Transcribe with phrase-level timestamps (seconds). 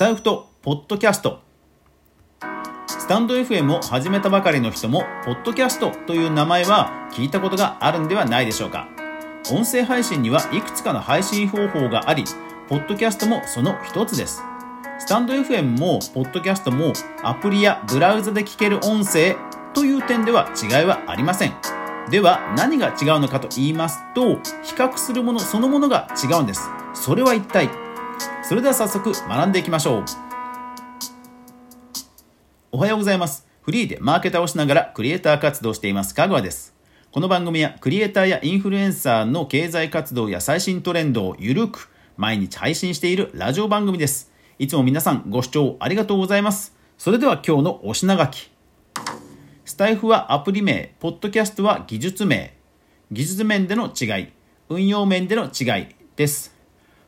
[0.00, 1.40] タイフとポッドキャスト。
[2.86, 8.88] スタンド FM を始めたばかりの人もポッドキャストという名前は聞いたことがあるんではないでしょうか。
[9.52, 12.24] 音声配信にはいくつかの配信方法があり
[12.66, 14.42] ポッドキャストもその一つです。
[15.00, 19.36] スタンド FM もポッドキャストもアプリやブラウザで聞ける音声
[19.74, 21.52] という点では違いはありません。
[22.08, 26.70] では何が違うのかと言いますと比較するものそのものが違うんです。
[26.94, 27.68] それは一体
[28.50, 30.04] それでは早速学んでいきましょう。
[32.72, 33.46] おはようございます。
[33.62, 36.74] フリーでマーケターをしながらクリエイター活動していますかぐわです。
[37.12, 44.32] この番組はクリエイターやインフルエンサーの経済活動や最新トレンドをゆるく毎日配信しているラジオ番組です。
[44.58, 46.76] いつも皆さんご視聴ありがとうございます。
[46.98, 48.50] それでは今日のお品書き。
[49.64, 52.56] スタイフはアプリ名、ポッドキャストは技術名、
[53.12, 54.32] 技術面での違い、
[54.68, 55.86] 運用面での違い
[56.16, 56.59] です。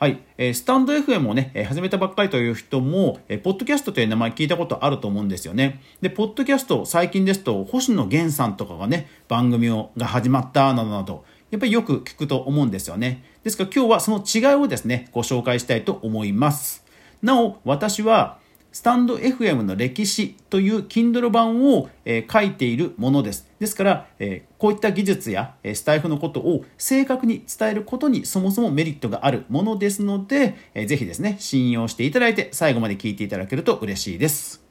[0.00, 5.82] はい、えー、スタンド FM をね、えー、始めたばっかりという人も、えー、ポッドキャストという名前聞いたことあると思うんですよね。
[6.00, 13.24] で、ポッドキャスト、最近ですと、星野源さんとかがね、番組をが始まったなどなど、やっぱりよく聞くと思うんですよね。
[13.42, 16.84] ですから今日はその違いをですね、ご紹介したいと思います。
[17.20, 18.38] なお、私は、
[18.78, 23.50] スタンド FM の歴史という Kindle 版を、えー、書いているものです。
[23.58, 34.67] ですから、えー、こういった技術や、えー、スタイフのことを正確に伝えることにそもそもメリットがあるものですので、えー、ぜひですね、信用していただいて最後まで聞いていただけると嬉しいです。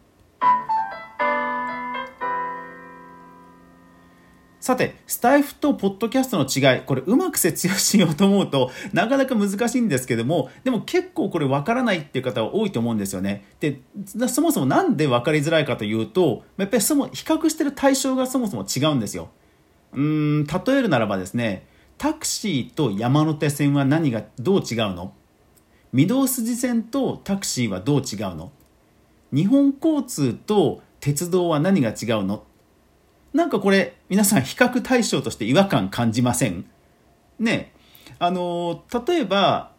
[4.68, 13.46] さて、スタイフとポッドキャストの違い、これうまく説明しようと思うとなかなか難しいんですけども、でも結構これ分からないっていう方は多いと思うんですよね。
[13.62, 13.80] で、
[14.28, 19.30] そもそもなんで分かりづらいかというと、やっぱりその比較してる対象がそもそも違うんですよ。
[19.94, 21.66] うん、例えるならばですね、
[21.98, 25.14] タクシーと山手線は何が、どう違うの？
[25.94, 28.52] 御堂筋線とタクシーはどう違うの？
[29.32, 32.44] 日本交通と鉄道は何が違うの？
[33.34, 36.66] なんかこれ、皆さん比較対象として違和感感じません？
[37.40, 37.74] ね
[38.20, 39.72] あの、例えば、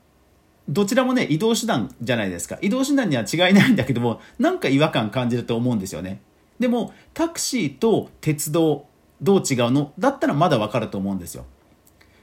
[0.68, 2.58] どちらもね、移動手段じゃないですか。
[2.60, 6.20] 移動手段には違いないんだけども、なんか違和感感じると思うんですよね。
[6.58, 8.86] でも、タクシーと鉄道、
[9.20, 9.92] どう違うの？
[9.98, 11.46] だったらまだわかると思うんですよ。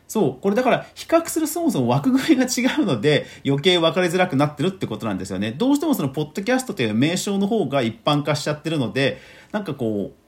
[0.07, 0.39] そう。
[0.39, 5.51] これだから、比較するそもそも枠組みが違うので、余計分かりづらくなってるってことなんですよね。
[5.51, 9.19] どうしてもその、ポッドキャストという名称の方が一般化しちゃってるので、
[9.51, 10.24] なんかこう、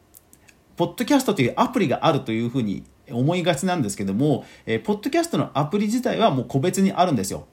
[0.78, 7.48] ポッドキャストというアプリがあるというふうに思いがちなんですけども、えー、ポッドキャストのアプリ自体はもう個別にあるんですよ。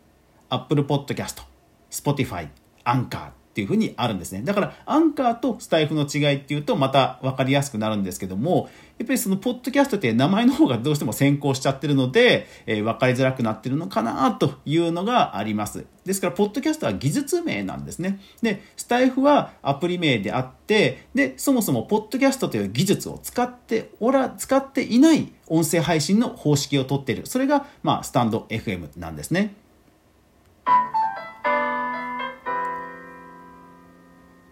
[0.51, 1.43] Apple Podcast、
[1.91, 2.49] Spotify、
[2.85, 4.43] Anchor っていうふうにあるんですね。
[4.43, 15.87] だから、アンカーとスタイフの違いっていうと、また分かりやすくなるんですけども、やっぱりその、ポッドキャストって名前の方がどうしても先行しちゃってるので、えー、分かりづらくなってるのかなというのがあります。
[16.05, 18.19] ですから、ポッドキャストは技術名なんですね。
[18.43, 27.27] で、スタイフはアプリ名であって、で、そもそも、ポッドキャストという技術を使っておら、使っていない音声配信の方式をとっている。
[27.27, 29.55] それが、まあ、スタンド FM なんですね。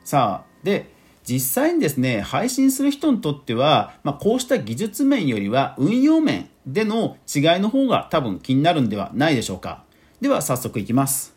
[0.04, 0.90] さあ、で、
[1.24, 9.84] 実際にですね、配信する人にとっては、まあ、こうした技術面よりは運用面での違いの方が多分気になるんではないでしょうか。
[10.20, 11.36] では早速いきます。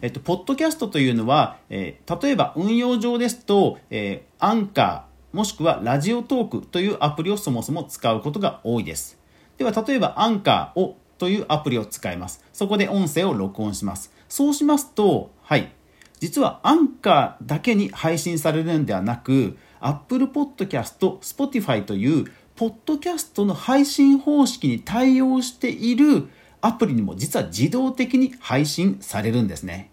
[0.00, 9.18] えっと、ポッドキャストというのは、えー、例えば運用上ですと、えー、アンカー、もしくはラジオトークというアプリをそもそも使うことが多いです。
[9.56, 12.44] では、例えばアンカーをというアプリを使います。
[12.52, 14.12] そこで音声を録音します。
[14.28, 15.72] そうしますと、はい、
[16.20, 26.28] 実はアンカーだけに配信されるんではなく Apple Podcast、Spotify というポッドキャストの配信方式に対応している
[26.60, 29.90] アプリにも実は自動的に配信されるんですね。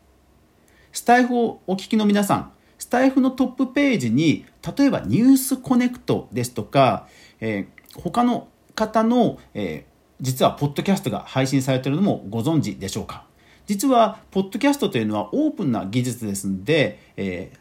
[0.92, 4.46] スタイフをお聞きの皆さん、スタイフのトップページに
[4.78, 7.08] 例えばニュースコネクトですとか、
[7.40, 13.26] えー、他の方の、えー、実はポッドキャストが配信されているのもご存知でしょうか？
[13.68, 17.60] 実は、ポッドキャストというのはオープンな技術ですので、えー、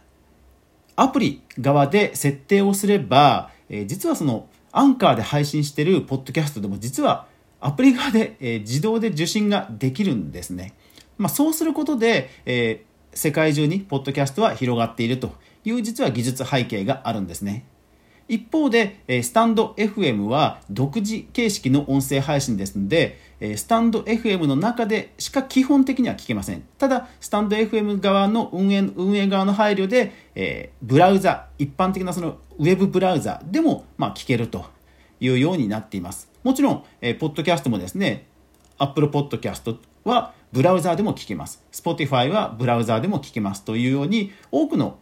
[0.97, 7.27] アプリ側で設定をすれば、えー、実はそのアンカーで配信しているポッドキャストでも実は
[7.61, 10.75] アプリ側で、えー、自動で受信ができるんですね。
[11.17, 15.33] まあ、そうすることで、えー、世界中にポッドキャストは広がっていると
[15.65, 17.65] いう実は技術背景があるんですね。
[18.29, 23.19] 一方で、スタンド FM は独自形式の音声配信ですので、
[23.56, 26.64] スタンド FM の中でしか基本的には聞けません。
[26.79, 34.64] ただ、スタンド FM 側の運営運営側の配慮で、えー、ブラウザ、一般的なそのウェブブラウザでも、まあ、聞けると
[35.20, 36.31] いうようになっています。
[36.43, 38.26] もちろん、えー、ポッドキャストもですね、
[38.79, 44.99] Apple Podcast はブラウザーでも聞けます Spotify はブラウザーでも聞けますというように多くの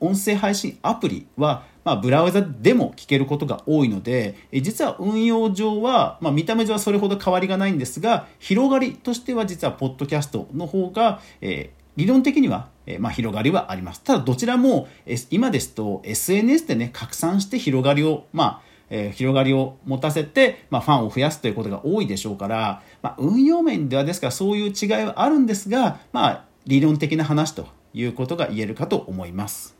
[0.00, 29.77] 音声配信アプリは、まあ、ブラウザでも聞けることが多いので実は運用上は、まあ、見た目上はそれほど変わりがないんですが広がりとしては実はポッドキャストの方が、えー、理論的には、え、まあ、広がりはありますただどちらも、え今ですと SNS でね拡散して広がりをまあえー、広がりを持たせて、まあ、ファンを増やすということが多いでしょうから、まあ、運用面ではですからそういう違いはあるんですが、まあ、理論的な話ということが言えるかと思います。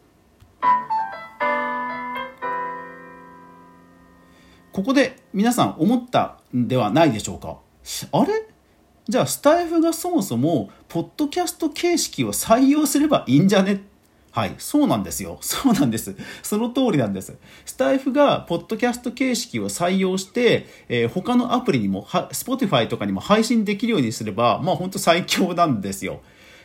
[4.79, 7.59] ここで皆さん思ったんではないでしょうか？
[8.13, 8.47] あれ？
[9.09, 13.83] じゃあスタイフがそもそもポッドキャスト形式を採用すればいいんじゃね？
[14.31, 15.39] はい、そうなんですよ。
[15.43, 16.15] そうなんです。
[16.45, 17.37] その通りなんです。
[17.65, 26.21] スタイフが、ポッドキャスト形式を採用して、えー、他のアプリにも、Spotify とかにも配信できるようにすれば、まあ本当最強なんですよ。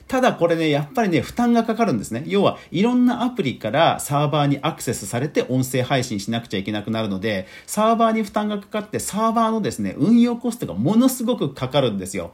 [0.07, 2.23] ただこれね、やっぱりね、負担がかかるんですね。
[2.27, 12.33] 要は、いろんなアプリからサーバーにアクセスされて音声配信しなくちゃいけなくなるので、サーバーに負担がかかって、サーバーのですね、運用コストがものすごくかかるんですよ。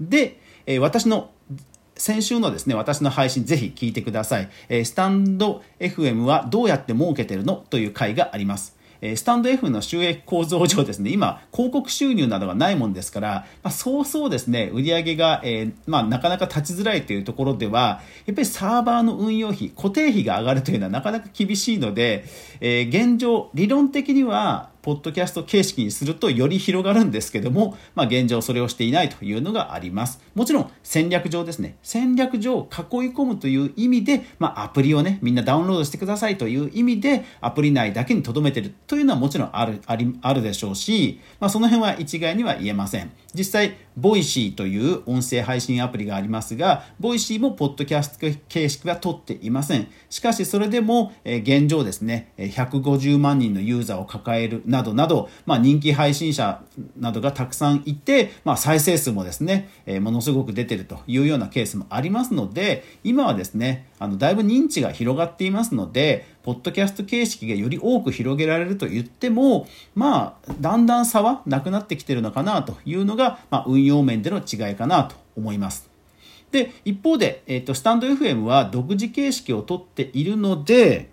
[0.00, 1.30] で、えー、私の
[2.00, 4.48] 先週のですね、私の配信ぜひ聞いてください。
[4.70, 7.64] えスタンド FM はどうやって儲けてるの？
[7.68, 8.79] という回があります。
[9.02, 22.24] えスタンド F の収益構造上ですね、今、広告収入などがないもんですから、まあ、そうそうですね、売り上げが、え、まあ、なかなか立ちづらいというところでは、やっぱりサーバーの運用費、固定費が上がるというのはなかなか厳しいので、
[22.60, 30.20] え、現状、理論的には、ポッドキャスト形式にするとより広がるんですけども、まあ、現状それをしていないというのがあります。
[30.34, 31.76] もちろん戦略上ですね。
[31.82, 32.64] 戦略上囲い
[33.10, 43.10] 込むという意味で、まあ、アプリをね、みんなダウンロードしてくださいという意味で、アプリ内だけに留めてるというのはもちろんある、あり、あるでしょうし、まあ、その辺は一概には言えません。
[43.34, 49.88] 実際、 Voicy という音声配信アプリがありますが、 Voicy もポッドキャスト形式は取っていません。
[50.08, 56.62] しかしそれでも、え現状ですね、150万人のユーザーを抱えるなどなど、まあ、人気配信者
[56.98, 75.90] などがたくさんいて、まあ、再生数もですね、えものすごく出てるというようなケースもありますので、今はですね、あの、だいぶ認知が広がっていますので、ポッドキャスト形式がより多く広げられると言っても、まあ、だんだん差はなくなってきてるのかなというのが、まあ、運用面での違いかなと思います。
[76.50, 81.09] で、一方で、えっ、ー、と、スタンド FM は独自形式をとっているので、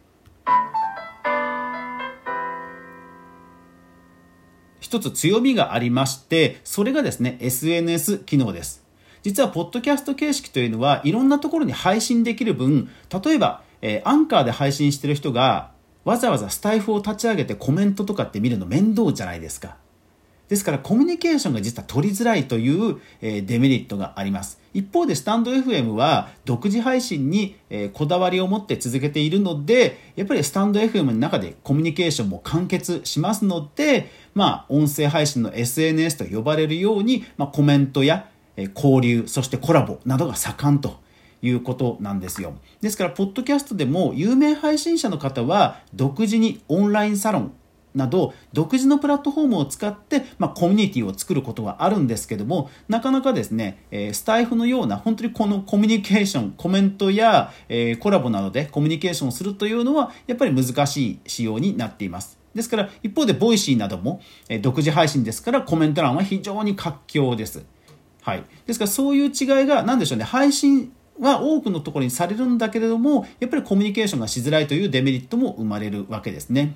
[4.87, 8.85] 一つ強みがありまして、それがですね、SNS 機能です。
[9.21, 15.71] 実は、ポッドキャスト形式というのは、いろんなところに配信できる分、例えば、えー、アンカーで配信してる人が、
[16.05, 19.75] わざわざスタイフを立ち上げてコメントとかって見るの面倒じゃないですか。
[20.47, 24.61] ですからコミュニケーションが実は取りづらいという、えー、デメリットがあります。
[24.77, 27.55] 一方でスタンド FM は独自配信に、
[27.93, 38.29] こだわりを持って続けているので、やっぱりスタンド FM の中でコミュニケーションも完結しますので、まあ、音声配信の SNS と呼ばれるように、まあ、コメントや、
[38.75, 40.99] 交流、そしてコラボなどが盛んと
[41.41, 42.53] いうことなんですよ。
[42.79, 47.51] ですから、ポッドキャストでも有名配信者の方は独自にオンラインサロン
[47.97, 62.37] など独自のプラットフォームを使って、まあ、コミュニティを作ることはあるんですけどもなかなかですね、えー、スタエフのような本当にこのコミュニケーションコメントや、えー、コラボなどでコミュニケーションをするというのはやっぱり難しい仕様になっています。
[62.53, 67.65] ですから一方で Voicy なども、え、独自配信ですからコメント欄は非常に活況です。
[68.21, 76.75] はい、ですからそういう違いが何でしょうね配信は多くのところにされるんだけれどもやっぱりコミュニケーションがしづらいというデメリットも生まれるわけですね。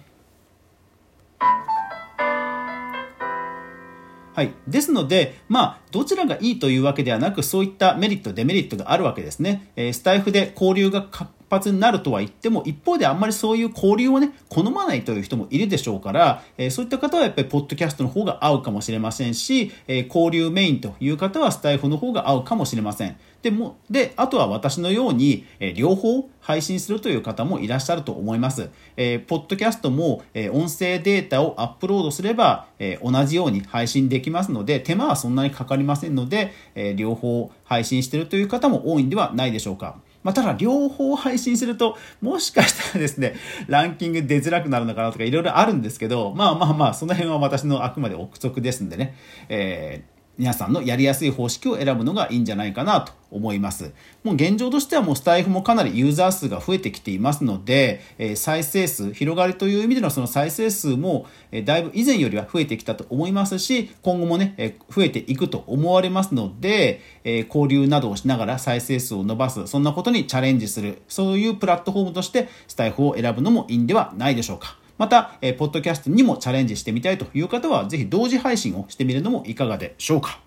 [4.33, 4.53] はい。
[4.67, 9.71] ですので、まあ、どちらがいいというわけではなく、そういったメリット、デメリットがあるわけですね。
[9.75, 23.17] えー、スタイフで交流が活発になるとは言っても、一方であんまりそういう交流をね、好まないという人もいるでしょうから、えー、そういった方はやっぱりポッドキャストの方が合うかもしれませんし、えー、交流メインという方はスタイフの方が合うかもしれません。
[23.41, 28.69] でも、で、あとは私のように、えー、両方配信するという方もいらっしゃると思います。
[28.97, 39.97] えー、ポッドキャストも、えー、音声データをアップロードすれば、えー、同じように配信できますので、手間はそんなにかかりませんので、えー、両方配信してるという方も多いんではないでしょうか。
[40.23, 43.35] まあ、ただ両方配信すると、もしかしたらですね、
[43.67, 49.15] ランキング出づらくなるのかなとかいろいろあるんですけど、まあまあまあ、その辺は私のあくまで憶測ですんでね、
[49.49, 53.93] えー皆さんのやりやすい方式を選ぶのがいいんじゃないかなと思います。
[54.23, 74.80] もう現状としてはもうスタイフもかなりユーザー数が増えてきていますので、え再生数、広がりという意味でのその再生数も、えだいぶ以前よりは増えてきたと思いますし、今後もね、え増えていくと思われますので、え交流などをしながら再生数を伸ばす、そんなことにチャレンジする、そういうプラットフォームとしてスタイフを選ぶのもいいんではないでしょうか。
[75.01, 80.39] また、えー、ポッドキャストにもチャレンジしてみたいという方は、ぜひ同時配信をしてみるのもいかがでしょうか。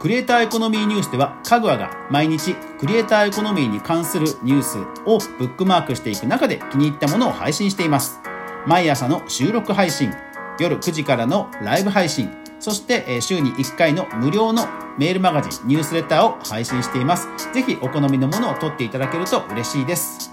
[0.00, 8.18] クリエイターエコノミーニュースでは、かぐわが毎日クリエイターエコノミーに関するニュースをブックマークしていく中で気に入ったものを配信しています。
[8.66, 10.10] 毎朝の収録配信、
[10.58, 14.66] 夜9時からのライブ配信、そして週に1回の無料の
[14.96, 17.28] メールマガジン、ニュースレターを配信しています。
[17.52, 20.29] ぜひお好みのものを取っていただけると嬉しいです。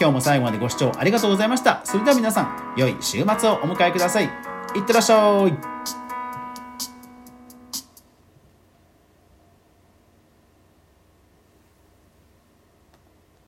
[0.00, 1.82] 今日も最後までご視聴ありがとうございました。
[1.84, 4.24] それでは皆さん、良い週末をお迎えください。
[4.74, 5.99] いってらっしゃい。